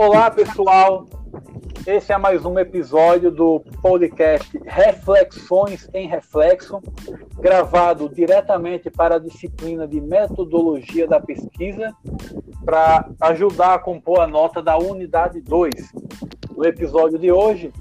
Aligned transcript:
Olá, 0.00 0.30
pessoal. 0.30 1.06
Esse 1.84 2.12
é 2.12 2.16
mais 2.16 2.44
um 2.44 2.56
episódio 2.56 3.32
do 3.32 3.58
podcast 3.82 4.56
Reflexões 4.64 5.90
em 5.92 6.06
Reflexo, 6.06 6.80
gravado 7.40 8.08
diretamente 8.08 8.90
para 8.90 9.16
a 9.16 9.18
disciplina 9.18 9.88
de 9.88 10.00
Metodologia 10.00 11.08
da 11.08 11.18
Pesquisa, 11.18 11.92
para 12.64 13.10
ajudar 13.22 13.74
a 13.74 13.78
compor 13.80 14.20
a 14.20 14.26
nota 14.28 14.62
da 14.62 14.78
unidade 14.78 15.40
2. 15.40 15.74
No 16.56 16.64
episódio 16.64 17.18
de 17.18 17.32
hoje, 17.32 17.72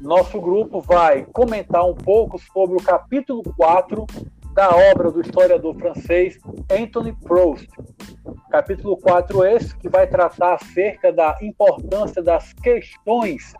nosso 0.00 0.40
grupo 0.40 0.80
vai 0.80 1.26
comentar 1.30 1.84
um 1.84 1.94
pouco 1.94 2.38
sobre 2.38 2.76
o 2.76 2.82
capítulo 2.82 3.42
4 3.54 4.06
da 4.54 4.70
obra 4.70 5.10
do 5.10 5.20
historiador 5.20 5.74
francês 5.74 6.38
Anthony 6.70 7.12
Proust. 7.12 7.68
Capítulo 8.50 8.96
4 8.96 9.44
esse 9.44 9.76
que 9.76 9.88
vai 9.88 10.06
tratar 10.06 10.54
acerca 10.54 11.12
da 11.12 11.36
importância 11.42 12.22
das 12.22 12.52
questões 12.52 13.52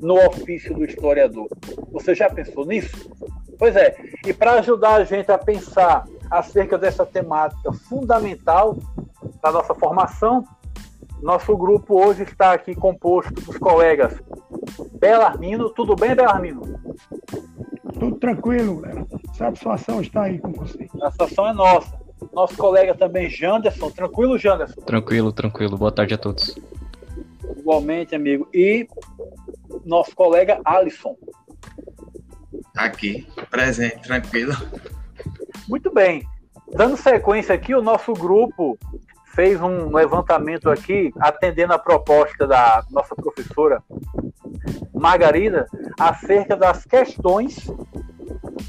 no 0.00 0.14
ofício 0.26 0.74
do 0.74 0.84
historiador. 0.84 1.48
Você 1.92 2.16
já 2.16 2.28
pensou 2.28 2.66
nisso? 2.66 3.08
Pois 3.56 3.76
é, 3.76 3.94
e 4.26 4.32
para 4.32 4.54
ajudar 4.54 4.96
a 4.96 5.04
gente 5.04 5.30
a 5.30 5.38
pensar 5.38 6.04
acerca 6.28 6.76
dessa 6.76 7.06
temática 7.06 7.72
fundamental 7.72 8.76
da 9.40 9.52
nossa 9.52 9.72
formação, 9.72 10.44
nosso 11.22 11.56
grupo 11.56 12.04
hoje 12.04 12.24
está 12.24 12.52
aqui 12.52 12.74
composto 12.74 13.32
dos 13.34 13.56
colegas 13.56 14.20
Belarmino. 14.98 15.70
Tudo 15.70 15.94
bem, 15.94 16.14
Belarmino? 16.14 16.62
Tudo 18.00 18.16
tranquilo, 18.16 18.80
galera. 18.80 19.06
Satisfação 19.34 20.00
estar 20.00 20.22
aí 20.22 20.38
com 20.38 20.52
você. 20.52 20.88
A 21.02 21.10
satisfação 21.10 21.48
é 21.48 21.52
nossa. 21.52 22.04
Nosso 22.32 22.56
colega 22.56 22.94
também, 22.94 23.28
Janderson. 23.28 23.90
Tranquilo, 23.90 24.38
Janderson? 24.38 24.80
Tranquilo, 24.82 25.32
tranquilo. 25.32 25.76
Boa 25.76 25.90
tarde 25.90 26.14
a 26.14 26.18
todos. 26.18 26.56
Igualmente, 27.58 28.14
amigo. 28.14 28.48
E 28.54 28.88
nosso 29.84 30.14
colega 30.14 30.60
Alisson. 30.64 31.16
Aqui, 32.76 33.26
presente, 33.50 34.02
tranquilo. 34.02 34.54
Muito 35.68 35.92
bem. 35.92 36.26
Dando 36.72 36.96
sequência 36.96 37.54
aqui, 37.54 37.74
o 37.74 37.82
nosso 37.82 38.12
grupo 38.12 38.78
fez 39.34 39.60
um 39.60 39.92
levantamento 39.92 40.70
aqui, 40.70 41.12
atendendo 41.18 41.72
a 41.72 41.78
proposta 41.78 42.46
da 42.46 42.84
nossa 42.90 43.14
professora 43.16 43.82
Margarida, 44.92 45.66
acerca 45.98 46.56
das 46.56 46.84
questões 46.84 47.68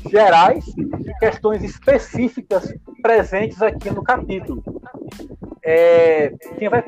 gerais 0.09 0.65
e 0.67 1.13
questões 1.19 1.63
específicas 1.63 2.73
presentes 3.01 3.61
aqui 3.61 3.89
no 3.89 4.03
capítulo. 4.03 4.63
É, 5.63 6.29
quem 6.59 6.69
vai 6.69 6.83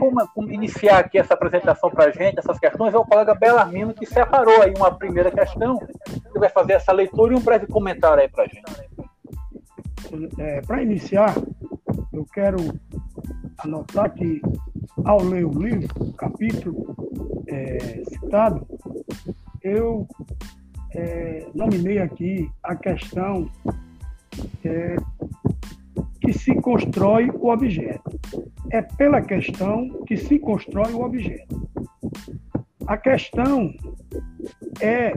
iniciar 0.49 0.99
aqui 0.99 1.17
essa 1.17 1.33
apresentação 1.33 1.89
para 1.89 2.05
a 2.05 2.11
gente, 2.11 2.37
essas 2.37 2.59
questões, 2.59 2.93
é 2.93 2.97
o 2.97 3.05
colega 3.05 3.33
Belarmino, 3.33 3.93
que 3.93 4.05
separou 4.05 4.61
aí 4.61 4.71
uma 4.77 4.93
primeira 4.93 5.31
questão, 5.31 5.79
que 5.79 6.39
vai 6.39 6.49
fazer 6.49 6.73
essa 6.73 6.91
leitura 6.91 7.33
e 7.33 7.37
um 7.37 7.41
breve 7.41 7.65
comentário 7.65 8.21
aí 8.21 8.29
para 8.29 8.43
a 8.43 8.47
gente. 8.47 8.87
É, 10.39 10.61
para 10.61 10.83
iniciar, 10.83 11.35
eu 12.13 12.23
quero 12.31 12.57
anotar 13.57 14.13
que, 14.13 14.41
ao 15.03 15.23
ler 15.23 15.45
o 15.45 15.51
livro, 15.51 15.87
o 15.99 16.13
capítulo 16.13 16.95
é, 17.47 18.03
citado, 18.09 18.67
eu 19.63 20.07
é, 20.95 21.47
nominei 21.53 21.99
aqui 21.99 22.49
a 22.63 22.75
questão 22.75 23.49
é, 24.63 24.95
que 26.21 26.33
se 26.33 26.55
constrói 26.55 27.29
o 27.29 27.49
objeto. 27.49 28.19
É 28.71 28.81
pela 28.81 29.21
questão 29.21 30.03
que 30.05 30.17
se 30.17 30.39
constrói 30.39 30.93
o 30.93 31.03
objeto. 31.03 31.67
A 32.85 32.97
questão 32.97 33.73
é 34.81 35.13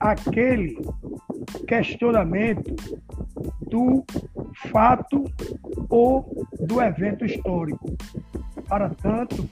aquele 0.00 0.78
questionamento 1.66 2.74
do 3.68 4.04
fato 4.70 5.24
ou 5.88 6.46
do 6.60 6.80
evento 6.80 7.24
histórico. 7.24 7.96
Para 8.68 8.90
tanto, 8.90 9.48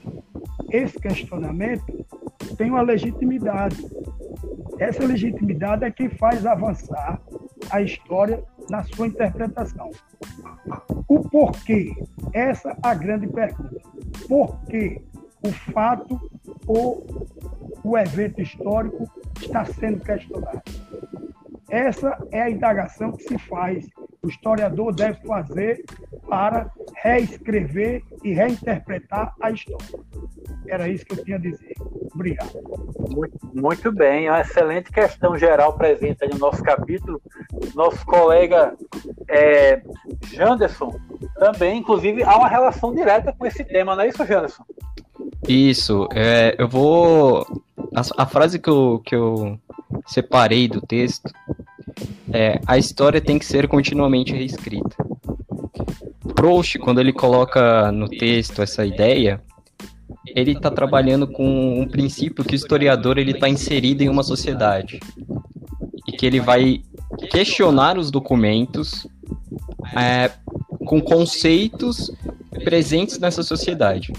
esse 0.71 0.99
questionamento 0.99 2.05
tem 2.57 2.69
uma 2.69 2.81
legitimidade. 2.81 3.77
Essa 4.79 5.05
legitimidade 5.05 5.83
é 5.83 5.91
que 5.91 6.09
faz 6.09 6.45
avançar 6.45 7.19
a 7.69 7.81
história 7.81 8.43
na 8.69 8.83
sua 8.83 9.07
interpretação. 9.07 9.91
O 11.07 11.27
porquê? 11.29 11.93
Essa 12.33 12.69
é 12.69 12.77
a 12.83 12.93
grande 12.93 13.27
pergunta. 13.27 13.81
Por 14.27 14.59
que 14.65 15.01
o 15.43 15.51
fato 15.51 16.19
ou 16.67 17.05
o 17.83 17.97
evento 17.97 18.41
histórico 18.41 19.09
está 19.41 19.65
sendo 19.65 19.99
questionado? 20.01 20.61
Essa 21.69 22.17
é 22.31 22.41
a 22.41 22.49
indagação 22.49 23.11
que 23.11 23.23
se 23.23 23.37
faz, 23.39 23.85
o 24.21 24.29
historiador 24.29 24.93
deve 24.93 25.19
fazer 25.25 25.83
para 26.29 26.71
reescrever 26.95 28.03
e 28.23 28.33
reinterpretar 28.33 29.33
a 29.41 29.51
história. 29.51 29.99
Era 30.67 30.87
isso 30.87 31.05
que 31.05 31.19
eu 31.19 31.23
tinha 31.23 31.37
a 31.37 31.39
dizer. 31.39 31.66
Obrigado. 32.17 32.49
Muito, 33.11 33.37
muito 33.53 33.91
bem, 33.91 34.25
é 34.25 34.31
uma 34.31 34.41
excelente 34.41 34.91
questão 34.91 35.37
geral 35.37 35.73
presente 35.73 36.27
no 36.31 36.39
nosso 36.39 36.63
capítulo. 36.63 37.21
Nosso 37.75 38.03
colega 38.07 38.73
é, 39.29 39.83
Janderson 40.33 40.99
também, 41.35 41.77
inclusive, 41.77 42.23
há 42.23 42.35
uma 42.35 42.47
relação 42.47 42.91
direta 42.91 43.31
com 43.31 43.45
esse 43.45 43.63
tema, 43.63 43.95
não 43.95 44.01
é 44.01 44.07
isso, 44.07 44.25
Janderson? 44.25 44.63
Isso, 45.47 46.07
é, 46.11 46.55
eu 46.57 46.67
vou. 46.67 47.45
A, 47.95 48.23
a, 48.23 48.25
frase 48.25 48.57
que 48.57 48.69
eu, 48.69 48.99
que 49.05 49.15
eu 49.15 49.59
separei 50.07 50.67
do 50.67 50.81
texto 50.81 51.31
é: 52.33 52.59
a 52.65 52.79
história 52.79 53.21
tem 53.21 53.37
que 53.37 53.45
ser 53.45 53.67
continuamente 53.67 54.33
reescrita. 54.33 55.05
Proust, 56.33 56.79
quando 56.79 56.99
ele 56.99 57.13
coloca 57.13 57.91
no 57.91 58.09
texto 58.09 58.63
essa 58.63 58.83
ideia, 58.83 59.39
ele 60.37 60.51
está 60.51 60.69
trabalhando 60.69 61.25
com 61.25 61.81
um 61.81 61.87
princípio 61.87 62.45
que 62.45 62.53
o 62.53 62.55
historiador 62.55 63.17
ele 63.17 63.31
está 63.31 63.49
inserido 63.49 64.03
em 64.03 64.07
uma 64.07 64.21
sociedade 64.21 64.99
e 66.07 66.11
que 66.11 66.27
ele 66.27 66.39
vai 66.39 66.83
questionar 67.31 67.97
os 67.97 68.11
documentos 68.11 69.07
é, 69.97 70.29
com 70.85 71.01
conceitos 71.01 72.11
presentes 72.63 73.17
nessa 73.17 73.41
sociedade. 73.41 74.13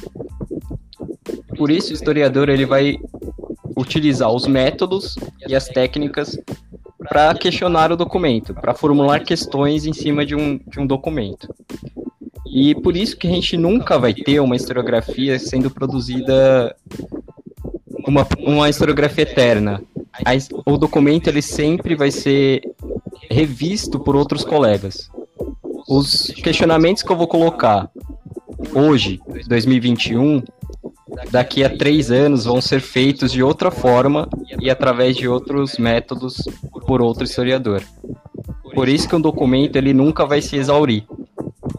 Por 1.57 1.71
isso, 1.71 1.91
o 1.91 1.95
historiador 1.95 2.49
ele 2.49 2.67
vai 2.67 2.99
utilizar 3.77 4.33
os 4.33 4.45
métodos 4.45 5.15
e 5.47 5.55
as 5.55 5.69
técnicas 5.69 6.37
para 6.99 7.33
questionar 7.37 7.93
o 7.93 7.97
documento, 7.97 8.53
para 8.55 8.75
formular 8.75 9.21
questões 9.21 9.87
em 9.87 9.93
cima 9.93 10.27
de 10.27 10.35
um, 10.35 10.59
de 10.67 10.81
um 10.81 10.87
documento. 10.87 11.49
E 12.51 12.75
por 12.75 12.97
isso 12.97 13.17
que 13.17 13.27
a 13.27 13.31
gente 13.31 13.57
nunca 13.57 13.99
vai 13.99 14.15
ter 14.15 14.41
uma 14.41 14.57
historiografia 14.57 15.39
sendo 15.39 15.71
produzida 15.71 16.75
uma, 18.07 18.27
uma 18.39 18.69
historiografia 18.69 19.23
eterna. 19.23 19.83
A, 20.25 20.71
o 20.71 20.77
documento 20.77 21.29
ele 21.29 21.43
sempre 21.43 21.95
vai 21.95 22.11
ser 22.11 22.63
revisto 23.31 24.01
por 24.01 24.17
outros 24.17 24.45
colegas. 24.45 25.11
Os 25.87 26.29
questionamentos 26.43 27.03
que 27.03 27.11
eu 27.11 27.17
vou 27.17 27.29
colocar 27.29 27.91
hoje, 28.75 29.21
2021, 29.47 30.43
daqui 31.31 31.63
a 31.65 31.77
três 31.77 32.11
anos 32.11 32.45
vão 32.45 32.61
ser 32.61 32.81
feitos 32.81 33.31
de 33.33 33.43
outra 33.43 33.71
forma 33.71 34.29
e 34.61 34.71
através 34.71 35.17
de 35.17 35.29
outros 35.29 35.79
métodos 35.79 36.37
por 36.87 37.01
outro 37.01 37.25
historiador. 37.25 37.83
Por 38.75 38.89
isso 38.89 39.09
que 39.09 39.17
um 39.17 39.21
documento 39.21 39.77
ele 39.77 39.93
nunca 39.93 40.27
vai 40.27 40.41
se 40.41 40.57
exaurir. 40.57 41.05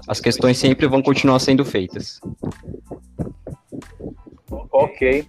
As 0.08 0.20
questões 0.20 0.58
sempre 0.58 0.88
vão 0.88 1.02
continuar 1.02 1.40
sendo 1.40 1.64
feitas. 1.64 2.20
Ok, 4.72 5.26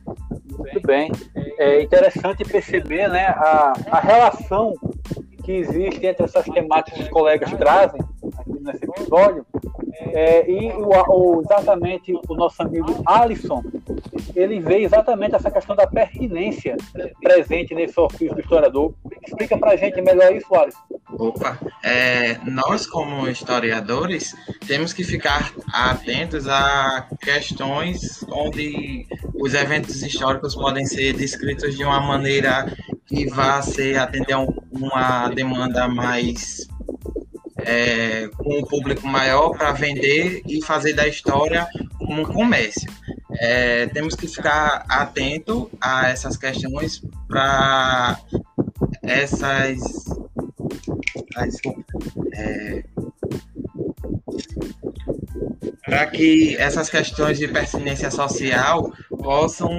muito 0.59 0.81
bem. 0.87 1.11
É 1.59 1.83
interessante 1.83 2.45
perceber 2.45 3.09
né, 3.09 3.27
a, 3.27 3.73
a 3.91 4.01
relação 4.01 4.75
que 5.43 5.53
existe 5.53 6.07
entre 6.07 6.25
essas 6.25 6.45
temáticas 6.45 6.99
que 6.99 7.05
os 7.05 7.11
colegas 7.11 7.51
trazem 7.53 8.01
aqui 8.39 8.61
nesse 8.61 8.85
episódio 8.85 9.45
é, 10.13 10.51
e 10.51 10.73
o, 10.73 10.89
o, 10.89 11.41
exatamente 11.43 12.13
o 12.29 12.35
nosso 12.35 12.63
amigo 12.63 13.03
Alisson, 13.07 13.63
ele 14.35 14.61
vê 14.61 14.83
exatamente 14.83 15.35
essa 15.35 15.51
questão 15.51 15.75
da 15.75 15.87
pertinência 15.87 16.77
presente 17.21 17.75
nesse 17.75 17.99
ofício 17.99 18.35
do 18.35 18.41
historiador. 18.41 18.95
Explica 19.27 19.59
para 19.59 19.73
a 19.73 19.77
gente 19.77 20.01
melhor 20.01 20.35
isso, 20.35 20.55
Alisson. 20.55 20.81
Opa, 21.13 21.59
é, 21.83 22.39
nós 22.45 22.87
como 22.87 23.29
historiadores 23.29 24.35
temos 24.67 24.93
que 24.93 25.05
ficar 25.05 25.53
atentos 25.73 26.47
a 26.49 27.07
questões 27.21 28.25
onde 28.31 29.07
os 29.35 29.55
eventos 29.55 30.03
históricos 30.03 30.55
podem 30.55 30.87
ser 30.87 31.13
descritos 31.15 31.77
de 31.77 31.85
uma 31.85 32.01
maneira 32.01 32.73
que 33.07 33.29
vá 33.29 33.61
ser 33.61 33.99
atender 33.99 34.35
a 34.35 34.47
uma 34.71 35.29
demanda 35.29 35.89
mais 35.89 36.69
é, 37.59 38.29
com 38.37 38.59
um 38.59 38.63
público 38.65 39.07
maior 39.07 39.51
para 39.51 39.73
vender 39.73 40.43
e 40.47 40.63
fazer 40.63 40.93
da 40.93 41.07
história 41.07 41.67
um 42.01 42.25
comércio. 42.25 42.91
é, 43.39 43.87
temos 43.87 44.15
que 44.15 44.27
ficar 44.27 44.85
atento 44.89 45.71
a 45.81 46.09
essas 46.09 46.37
questões 46.37 47.03
para 47.29 48.19
essas. 49.03 49.79
Desculpa. 51.37 51.85
É, 52.35 52.85
para 55.85 56.07
que 56.07 56.57
essas 56.57 56.89
questões 56.89 57.39
de 57.39 57.49
pertinência 57.49 58.11
social 58.11 58.93
possam 59.19 59.71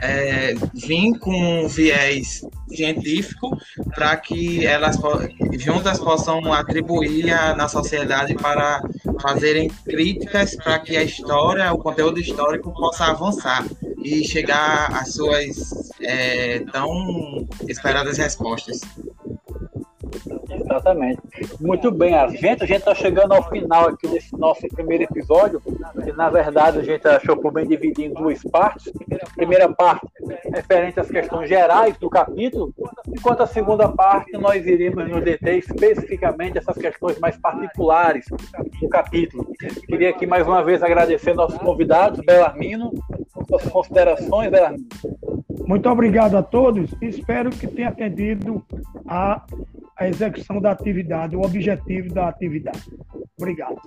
é, 0.00 0.54
vir 0.74 1.18
com 1.18 1.66
viés 1.68 2.42
científico 2.68 3.56
para 3.94 4.16
que 4.16 4.66
elas 4.66 4.98
juntas 5.58 5.98
possam 5.98 6.52
atribuir 6.52 7.26
na 7.56 7.68
sociedade 7.68 8.34
para 8.34 8.82
fazerem 9.20 9.68
críticas 9.84 10.56
para 10.56 10.78
que 10.78 10.96
a 10.96 11.02
história, 11.02 11.72
o 11.72 11.78
conteúdo 11.78 12.18
histórico 12.20 12.72
possa 12.72 13.06
avançar 13.06 13.64
e 14.04 14.26
chegar 14.26 14.92
às 14.92 15.14
suas 15.14 15.92
é, 16.00 16.60
tão 16.72 17.46
esperadas 17.68 18.18
respostas. 18.18 18.80
Exatamente. 20.72 21.20
Muito 21.60 21.90
bem, 21.90 22.14
a 22.14 22.26
gente 22.28 22.62
a 22.62 22.66
gente 22.66 22.78
está 22.78 22.94
chegando 22.94 23.32
ao 23.32 23.46
final 23.50 23.90
aqui 23.90 24.08
desse 24.08 24.34
nosso 24.38 24.66
primeiro 24.68 25.04
episódio, 25.04 25.60
que 25.60 26.12
na 26.12 26.30
verdade 26.30 26.78
a 26.78 26.82
gente 26.82 27.06
achou 27.06 27.36
por 27.36 27.52
bem 27.52 27.66
dividir 27.66 28.06
em 28.06 28.14
duas 28.14 28.42
partes. 28.44 28.90
A 29.22 29.34
primeira 29.34 29.68
parte 29.70 30.06
referente 30.50 30.98
às 30.98 31.10
questões 31.10 31.48
gerais 31.48 31.96
do 31.98 32.08
capítulo, 32.08 32.72
enquanto 33.06 33.42
a 33.42 33.46
segunda 33.46 33.86
parte 33.88 34.32
nós 34.32 34.66
iremos 34.66 35.08
nos 35.08 35.22
deter 35.22 35.58
especificamente 35.58 36.56
essas 36.56 36.76
questões 36.76 37.18
mais 37.18 37.36
particulares 37.36 38.24
do 38.80 38.88
capítulo. 38.88 39.46
Queria 39.86 40.10
aqui 40.10 40.26
mais 40.26 40.46
uma 40.46 40.64
vez 40.64 40.82
agradecer 40.82 41.34
nossos 41.34 41.58
convidados, 41.58 42.20
Belarmino, 42.24 42.92
suas 43.46 43.68
considerações, 43.68 44.50
Belarmino. 44.50 44.86
Muito 45.66 45.88
obrigado 45.88 46.36
a 46.36 46.42
todos 46.42 46.90
espero 47.00 47.50
que 47.50 47.66
tenha 47.66 47.88
atendido 47.88 48.62
a 49.06 49.42
a 50.02 50.08
execução 50.08 50.60
da 50.60 50.72
atividade, 50.72 51.36
o 51.36 51.42
objetivo 51.42 52.12
da 52.12 52.28
atividade. 52.28 52.90
Obrigado. 53.38 53.80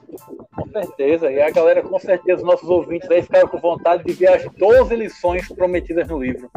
Com 0.55 0.67
certeza. 0.69 1.31
E 1.31 1.41
a 1.41 1.49
galera, 1.49 1.81
com 1.81 1.99
certeza, 1.99 2.43
nossos 2.43 2.69
ouvintes 2.69 3.09
aí 3.11 3.21
ficaram 3.21 3.47
com 3.47 3.59
vontade 3.59 4.03
de 4.03 4.13
ver 4.13 4.27
as 4.27 4.45
12 4.57 4.95
lições 4.95 5.47
prometidas 5.49 6.07
no 6.07 6.21
livro. 6.21 6.49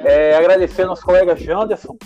É, 0.00 0.36
agradecer 0.36 0.82
ao 0.82 0.88
nosso 0.88 1.04
colega 1.04 1.36
Janderson. 1.36 1.96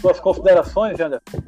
Suas 0.00 0.18
considerações, 0.18 0.98
Janderson? 0.98 1.38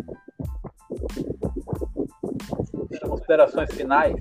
Considerações 3.09 3.73
finais. 3.75 4.17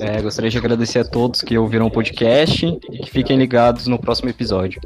É, 0.00 0.20
gostaria 0.20 0.50
de 0.50 0.58
agradecer 0.58 0.98
a 0.98 1.04
todos 1.04 1.40
que 1.40 1.56
ouviram 1.56 1.86
o 1.86 1.90
podcast 1.90 2.66
e 2.66 2.98
que 2.98 3.10
fiquem 3.10 3.38
ligados 3.38 3.86
no 3.86 3.98
próximo 3.98 4.28
episódio. 4.28 4.80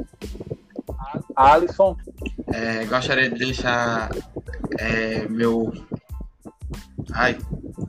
Alisson. 1.35 1.95
É, 2.53 2.85
gostaria 2.85 3.29
de 3.29 3.39
deixar 3.39 4.09
é, 4.77 5.27
meu. 5.27 5.71
Ai, 7.13 7.37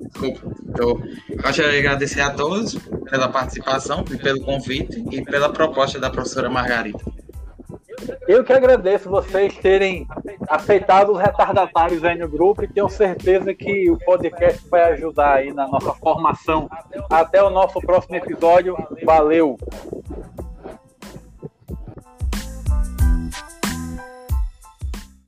desculpa. 0.09 0.41
Eu 0.79 1.01
gostaria 1.43 1.73
de 1.73 1.79
agradecer 1.79 2.21
a 2.21 2.31
todos 2.31 2.77
pela 3.11 3.29
participação 3.29 4.05
e 4.11 4.17
pelo 4.17 4.41
convite 4.43 5.05
e 5.11 5.23
pela 5.23 5.53
proposta 5.53 5.99
da 5.99 6.11
professora 6.11 6.49
Margarida. 6.49 7.01
Eu 8.27 8.43
que 8.45 8.53
agradeço 8.53 9.09
vocês 9.09 9.57
terem 9.59 10.07
aceitado 10.49 11.13
os 11.13 11.19
retardatários 11.19 12.05
aí 12.05 12.19
no 12.19 12.29
grupo 12.29 12.65
e 12.65 12.69
tenho 12.69 12.89
certeza 12.89 13.55
que 13.55 13.91
o 13.91 13.99
podcast 13.99 14.69
vai 14.69 14.93
ajudar 14.93 15.35
aí 15.35 15.53
na 15.53 15.67
nossa 15.69 15.93
formação. 15.95 16.69
Até 17.11 17.43
o 17.43 17.51
nosso 17.51 17.81
próximo 17.81 18.17
episódio. 18.17 18.77
Valeu! 19.05 19.59